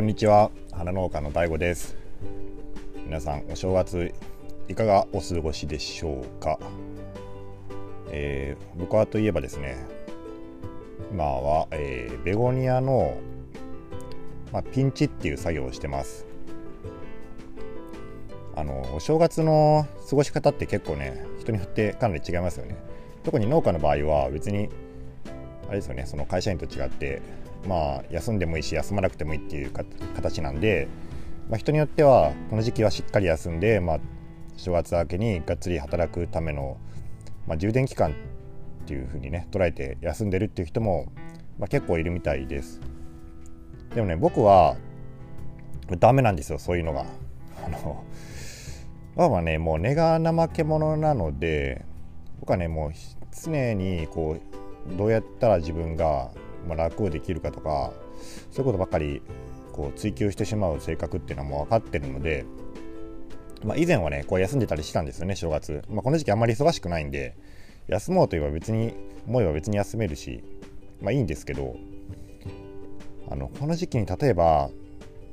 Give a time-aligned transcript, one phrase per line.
[0.00, 0.50] こんにちは。
[0.72, 1.94] 花農家の DAIGO です。
[3.04, 4.14] 皆さんお正月
[4.66, 6.58] いかがお過ごしでしょうか、
[8.08, 9.76] えー、僕はといえばですね
[11.12, 13.18] 今は、えー、ベゴニアの、
[14.54, 16.24] まあ、ピンチっていう作業をしてます。
[18.56, 22.78] あのお正月の過ごし方って結構ね人によってかなり違いますよね。
[23.22, 24.70] 特に農家の場合は別に
[25.68, 27.20] あれですよねその会社員と違って
[27.66, 30.88] まあ休んでもいいし休まなくてもいいっていう形なんで、
[31.48, 34.00] まあ、人によってはこの時期はしっかり休んで、まあ、
[34.56, 36.78] 正月明けにがっつり働くための、
[37.46, 38.14] まあ、充電期間っ
[38.86, 41.12] ていうふうにね捉えて休んでるっていう人も、
[41.58, 42.80] まあ、結構いるみたいです。
[43.94, 44.76] でもね僕は
[45.98, 47.04] ダメなんですよそういうのが。
[47.62, 48.04] あの
[49.16, 51.84] まあねもう根が怠け者なので
[52.40, 52.92] 僕はねもう
[53.44, 56.30] 常にこうどうやったら自分が
[56.68, 57.92] まあ楽をできるかとか
[58.50, 59.22] そういうことばっかり
[59.72, 62.44] こう追求してしまう性格っていうのはもう分かってるので、
[63.64, 67.36] まあ、以前はねこう休んでたりしたんですよね正月、まあ、この時期あんまり忙しくないんで
[67.88, 68.94] 休もうといえば別に
[69.26, 70.42] 思えば別に休めるし
[71.00, 71.76] まあいいんですけど
[73.30, 74.70] あのこの時期に例えば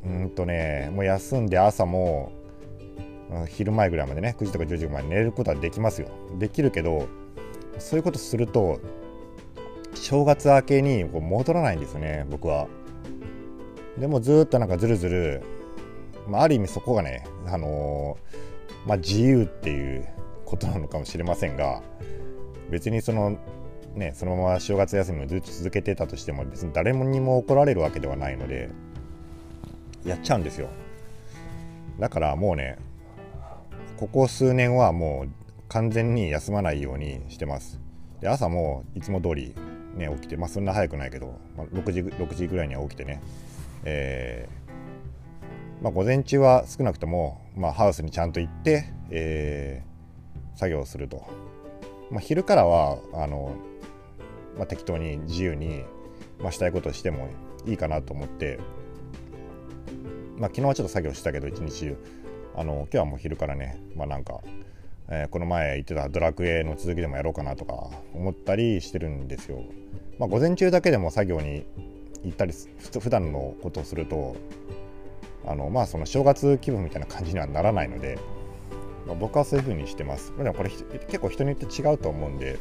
[0.06, 2.31] うんとねもう休んで朝も
[3.50, 6.08] 昼前ぐらいまでね9時とか10時ぐらいまで寝ることはできますよ。
[6.39, 7.08] できるけど
[7.80, 8.80] そういうことすると
[10.02, 12.67] 正月明けにこう戻らないんですね僕は。
[13.98, 15.42] でもずっとなんかずるずる、
[16.28, 20.08] まあ、ある意味そこがねあのー、まあ、自由っていう
[20.45, 21.81] ことなのかもしれませんが
[22.70, 23.38] 別にその
[23.95, 28.70] ねそのまま正月休みをずっと続けてたとしても別に誰にも怒られるわけではないので
[30.06, 30.70] やっちゃうんですよ。
[32.00, 32.78] だからもうね
[33.98, 35.30] ここ数年はもう
[35.70, 37.81] 完全に休まないようにしてます。
[38.22, 39.56] で朝もいつも通り
[39.98, 43.22] ね、起きて、まあ、そんな早くないけど、まあ、6, 時6時ぐらいには起きてね、
[43.84, 51.28] えーまあ、午前中は少なくとも、まあ、ハウスにちゃんと行って、えー、作業すると、
[52.12, 53.56] まあ、昼からはあの、
[54.57, 55.84] まあ、適当に自由に、
[56.40, 57.30] まあ、したいことしても
[57.66, 58.59] いいかなと思って、
[60.38, 61.97] まあ、昨日はちょっと作業したけど一日中。
[62.56, 64.40] あの今日はもう昼からねまあなんか
[65.09, 69.63] えー、この前言ってたドラクエの続きでもやろうかなとか思ったりしてるんですよ。
[70.19, 71.66] まあ、午前中だけでも作業に
[72.23, 72.53] 行ったり
[73.00, 74.35] 普段のことをすると
[75.45, 78.19] あのまあその正月気分みたいな感じにはならないので、
[79.06, 80.33] まあ、僕はそういう風にしてます。
[80.38, 82.59] でもこれ結構人によって違うと思うんで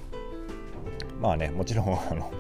[1.20, 2.30] まあねもちろんあの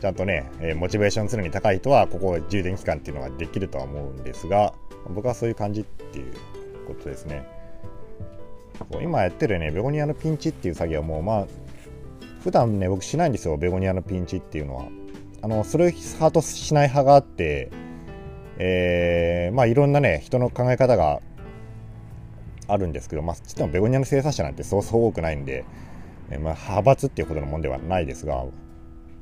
[0.00, 4.74] ちゃんとね、え、モチベーション常に高い人はここ充電期間っていうのができるとは思うんですが
[5.08, 6.34] 僕はそういう感じっていう
[6.86, 7.46] ことですね。
[9.00, 11.46] 今やってるねベゴニアのピンチっていう作業もまあ
[12.46, 14.84] 普段ね僕しないんですよベゴニアのピンチっていうのは。
[15.42, 17.72] あのする派としない派があって
[18.56, 21.20] えー、まあいろんなね人の考え方が
[22.68, 25.64] あるんですけどまあちもベゴニアの生産者なんてそうそう多くないんで、
[26.30, 28.44] えー、まあ、派閥っていうほどのもんではないですが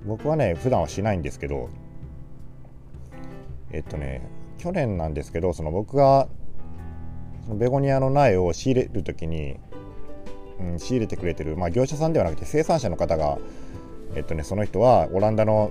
[0.05, 1.71] 僕はね普段はしないんですけど
[3.71, 4.21] えっとね
[4.59, 6.29] 去年なんですけどその僕が
[7.47, 9.57] そのベゴニアの苗を仕入れる時に、
[10.61, 13.39] うん、仕入れてくれてる、まあ、業者さんではなくて生産者の方が、
[14.15, 15.71] えっとね、その人はオランダの、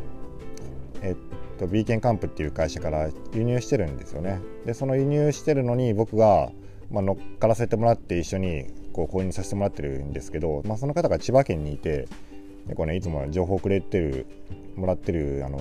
[1.02, 4.40] えっと、ビーケンカンプっていう会社から輸入してるんですよね。
[4.66, 6.52] でその輸入してるのに僕が、
[6.92, 12.08] まあ、乗っからせてもらって一緒にこう購入させてもらってるんですけど、まあ、その方が千葉県にいて
[12.66, 14.28] 結構ねいつも情報くれてる
[14.76, 15.60] もらってるあの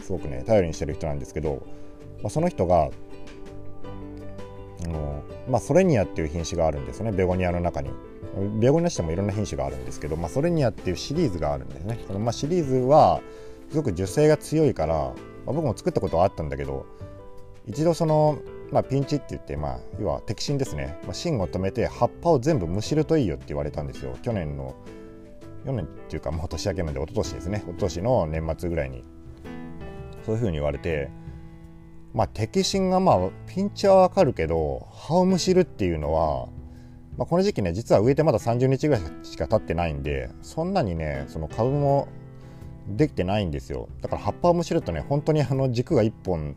[0.00, 1.66] すごくね頼りにしてる人なんですけど、
[2.22, 2.90] まあ、その人が
[5.48, 7.12] まあ、ソレニアっていう品種があるんですね。
[7.12, 7.90] ベゴニアの中に。
[8.58, 11.98] ベゴニアしてもいろんな品種があるんですけど、まあ、ソレニアっていうシリーズがあるんですね。
[12.06, 13.20] その、まあ、シリーズは
[13.70, 15.12] すごく樹勢が強いから、ま
[15.48, 16.86] あ、僕も作ったことはあったんだけど
[17.66, 18.38] 一度その、
[18.70, 24.16] まあ、ピンチって言って、まあ、要は摘心ですね、まあ、芯を止めて葉っぱを全部むしるといいよって言われたんですよ。
[24.22, 24.74] 去年の
[25.64, 27.58] 去年っていうかもう年明けまで一昨年ですね。
[27.64, 29.04] 一昨年の年末ぐらいに。
[30.24, 31.10] そういうふうに言われて
[32.14, 36.46] まあ摘心がまあピンチはわかるけど葉をむしるっていうのは、
[37.16, 42.08] まあ、この時期ね実は植えてまだ30日ぐらいしか経ってないんでそんなにねその株も
[42.88, 43.88] できてないんですよ。
[44.00, 46.56] だから葉っぱをむしるとね本当にあの軸が1本、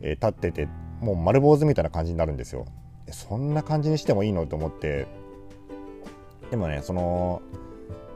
[0.00, 0.68] えー、立ってて
[1.00, 2.66] もう丸坊主みたいな感じになるんですよ。
[3.10, 5.06] そんな感じにしてもいいのと思って
[6.50, 7.40] でもねその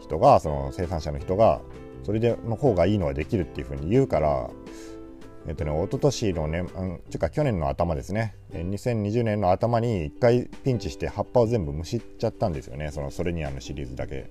[0.00, 1.60] 人がその生産者の人が
[2.02, 4.50] それでの方がいいのはできるっていうふうに言うから
[5.46, 14.30] えっとね、一昨年のね、うん、ていうか去年の頭ですね、2020年の頭に1回ピンチして葉っぱを全部むしっちゃったんですよね、そのソレニアのシリーズだけ。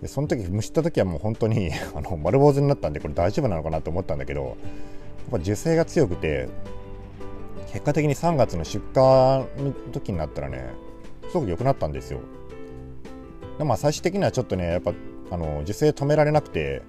[0.00, 4.56] でその時むしった時はもう本当に あの丸坊主になったんでこれ大丈夫なのかなと思ったんだけどやっ
[5.30, 6.48] ぱ受精が強くて
[7.72, 9.46] 結果的に3月の出荷の
[9.92, 10.64] 時になったらね
[11.28, 12.20] すごく良くなったんですよ。
[13.58, 14.92] でまあ最終的にはちょっとねやっぱ
[15.30, 16.82] あの受精止められなくて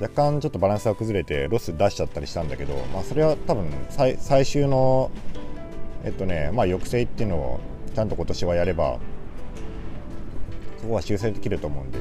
[0.00, 5.10] 若干ちょっとバランスが崩れてロス出しちゃったりしたんだけど、まあ、それは多分最最終の
[6.04, 7.60] えっとねまあ抑制っていうのを
[7.94, 8.98] ちゃんと今年はやれば
[10.78, 11.98] そこは修正できると思うんで。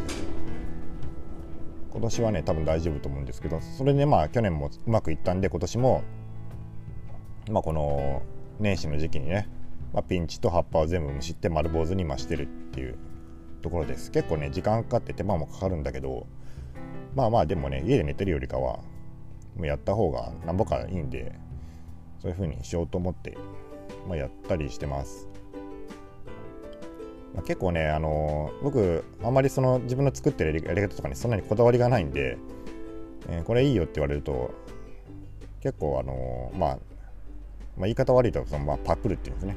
[1.93, 6.03] 今年はね多分大丈夫と思うんですけどそれでまあ去年もうまくいったんで今年も
[7.51, 8.23] まあこの
[8.59, 9.47] 年始の時期にね、
[9.93, 12.97] まあ、ピンチと葉っぱを全部むしって丸坊主に増してるっていう
[13.61, 14.09] ところです。
[14.09, 16.25] 結構ね時間かかって手間もかかるんだけど
[17.15, 18.79] まあまあでもね家で寝てるよりかは
[19.55, 21.33] もうやった方がなんぼかいいんで
[22.19, 23.37] そういう風にしようと思って、
[24.07, 25.27] まあ、やったりしてます、
[27.33, 32.37] まあ、結構ねあのー、僕あんまりその自分の作ってるやり方とかにそんなにこだわりがないんで、
[33.29, 34.51] えー、これいいよって言われると
[35.61, 36.79] 結構あのー、まあ
[37.77, 39.55] まあ、言い方悪いとその、まあ、パクるっていうんですね。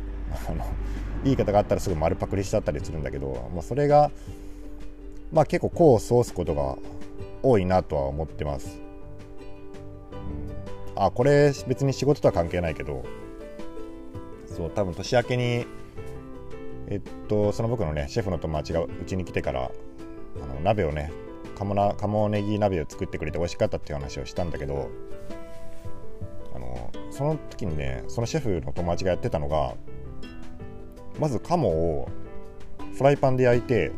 [0.48, 0.64] あの
[1.24, 4.10] いい方があったらすぐ丸パクリしちゃったりするんだけど、まあ、それが、
[5.32, 6.76] まあ、結構功を奏すことが
[7.48, 8.80] 多いなとは思ってます。
[10.12, 13.04] うん、あこれ別に仕事とは関係ないけど
[14.46, 15.66] そう多分年明けに
[16.88, 19.70] えっとその僕のねシェフの友達がうちに来てから
[20.42, 21.12] あの鍋をね
[21.56, 24.90] 鴨な鴨ネギ鍋を作ってくれて美味しかったっていう話をしたんだけど
[26.54, 29.74] あのその時にねそのシェフの友達がやってたのが
[31.18, 32.08] まず鴨を
[32.96, 33.92] フライパンで焼いて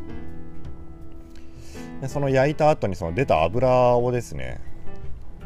[2.01, 4.61] でその焼いた後にその出た油をですね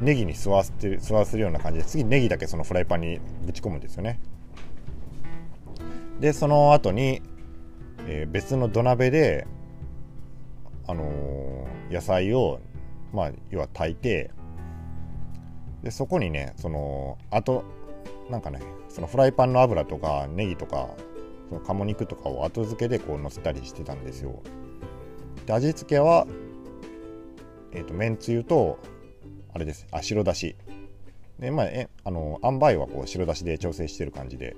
[0.01, 4.21] ネギに吸わせて吸わせるような感じで次ネギだけそのフライパンにぶち込むんですよね。
[6.21, 7.23] でその後に、
[8.07, 9.47] えー、別の土鍋で
[10.87, 12.61] あのー、野菜を
[13.13, 14.31] まあ要は炊いて
[15.83, 17.65] でそこにねそのあと
[18.31, 20.89] なんかねそのフライパンの油とかネギとか
[21.49, 24.43] その鴨肉とかを後付けでこう乗せたりしてたんですよ。
[25.47, 26.27] で味付けは
[27.73, 28.79] えっ、ー、とめんつゆと
[29.55, 29.87] あれです。
[29.91, 30.57] あ白だし。
[31.39, 34.57] でまあえあの塩梅はこう白だしで調整してる感じで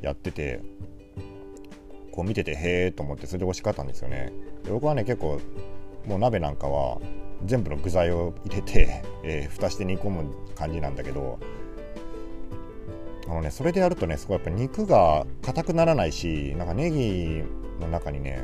[0.00, 0.60] やってて
[2.12, 4.32] こう見ててへえと思ってそれで美味しかったんですよね。
[4.64, 5.40] で僕はね結構
[6.06, 6.98] もう鍋なんかは
[7.44, 11.38] 全部の具材を入れて、えー、蓋して煮込む感じなんだけど
[13.28, 17.42] あのねそれでやるとねすごいやっぱ肉が硬くならないしなんかネギ
[17.80, 18.42] の中にね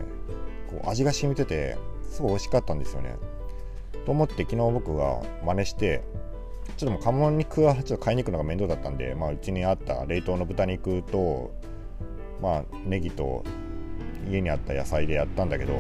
[0.73, 1.77] こう味が染みてて
[2.11, 3.17] すごい美味しかったんですよね。
[4.05, 6.03] と思って昨日僕が真似して
[6.77, 11.53] ちょっともう鴨肉はちょっと買いに行くのが面倒だったんで、まあ、うちにあった冷凍の豚肉と、
[12.41, 13.45] まあ、ネギと
[14.29, 15.75] 家にあった野菜でやったんだけど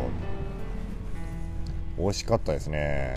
[1.98, 3.14] 美味しかったですね。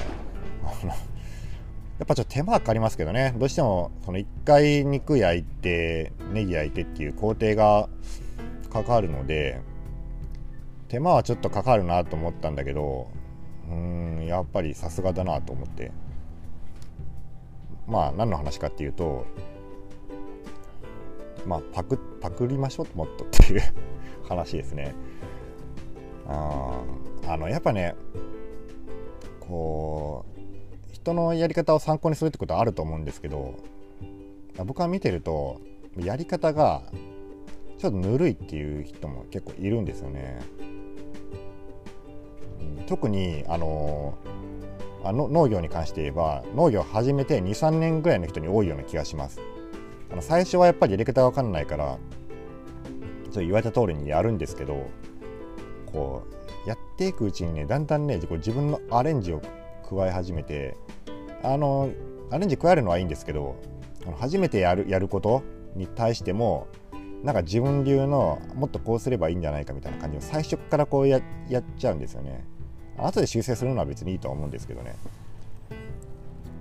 [1.98, 3.34] やっぱちょっと手間かかりますけどね。
[3.38, 7.88] どうしてもその1回肉焼いてネギ焼いてっていう工程が
[8.70, 9.62] かかるので
[10.88, 13.08] 手間はちょっとかかるなと思ったんだけど
[13.70, 15.92] うんやっぱりさすがだなと思って
[17.88, 19.26] まあ何の話かっていうと
[21.46, 23.62] まあパクパクりましょうもっとっていう
[24.28, 24.94] 話ですね
[26.28, 26.84] あ
[27.28, 27.96] あのやっぱね
[29.40, 33.56] こう人のやり方を参考にするってことはあると思うんですけど
[34.66, 35.62] 僕は見てると
[35.98, 36.84] やり方が
[37.78, 40.40] ちょっとぬるいっていう人も結構いるんですよね。
[42.88, 44.18] 特にあの
[45.04, 49.40] あの農業に関して言えば農業を始めて23年ぐらいの人に多いような気がします
[50.12, 51.98] あの最初はやっぱりやり方が分かんないから
[53.32, 54.88] そう言われた通りにやるんですけど
[55.86, 56.24] こ
[56.66, 59.42] うやっていくうちにねだんだんね自分のアレンジを
[59.88, 60.76] 加え始めて
[61.44, 61.92] あの
[62.32, 63.56] アレンジ加えるのはいいんですけど
[64.20, 65.44] 初めてやるやること
[65.76, 66.68] に対しても
[67.24, 72.44] なんか自分流のもっとこうすればいいんじゃないかみたいな感じを最初からこうややっちゃうんですよね。
[72.98, 74.96] 後で修正するのは別にいいとは思うんですけどね。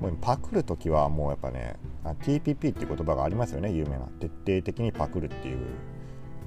[0.00, 5.58] もうパクる時はもうやっぱね TPP っていう言葉がありますよね有名な徹底的にパクるっていう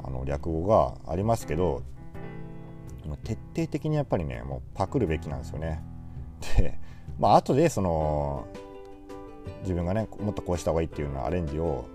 [0.03, 1.82] あの略語がありますけど
[3.24, 5.82] 徹底的にやっぱりねもうパクるべきなんですよね。
[6.58, 6.77] で
[7.17, 8.46] まあ後でその
[9.62, 11.86] 自分がねもっとこうした方がいいっていうようなアレンジを、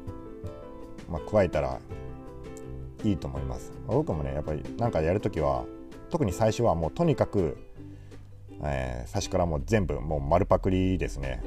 [1.10, 1.78] まあ、加えたら
[3.04, 3.72] いいと思います。
[3.86, 5.64] 僕もねやっぱり何かやるときは
[6.12, 7.58] 特に最初はもうとにかく
[8.62, 11.42] えー、最初からもう全部もう丸パクリですね。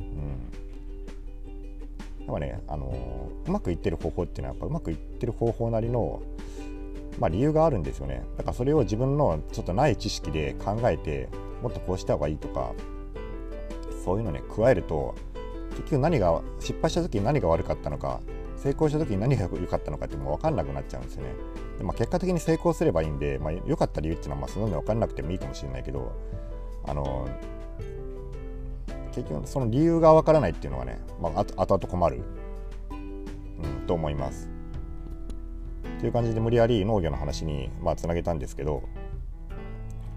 [0.00, 0.52] うん。
[2.26, 6.22] やっぱね、あのー、うまくいってる方法っていうのはやっぱうまくいってる方法なりの、
[7.18, 8.22] まあ、理由があるんですよね。
[8.36, 11.28] だからそれを自分のちょっとない知識で考えて
[11.62, 12.72] もっとこうした方がいいとか
[14.04, 15.14] そういうのね加えると
[15.70, 18.20] 結局何が失敗した時に何が悪かったのか
[18.56, 21.34] 成功した時に何が良かったのかってもう分かんなくなっちゃうんですよね。
[21.78, 26.12] でまあ、結果的に成功すればいいんで、まあ、良かった理由っていうのはまあその分かんなくてもいいかもしれないけど
[26.84, 27.28] あの
[29.14, 32.22] 結局その理由が分からないっていうのがね、まあ、あと後々困る、
[32.90, 34.50] うん、と思います。
[36.00, 38.82] という感じで無理やり農業の話にまあつなげたんですけど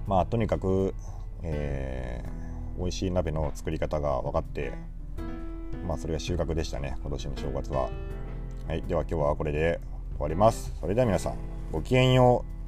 [0.08, 0.94] まあとにかく、
[1.42, 4.74] えー、美味しい鍋の作り方が分かって
[5.88, 7.90] まあそれが収穫でしたね今年の正月は。
[8.70, 9.80] はい、では今日はこれで
[10.12, 10.72] 終わります。
[10.80, 11.34] それでは皆さん、
[11.72, 12.59] ごきげんよう。